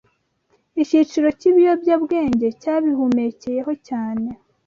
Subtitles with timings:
[0.81, 4.27] icyiciro cyibiyobyabwenge cyabihumekeyeho cyane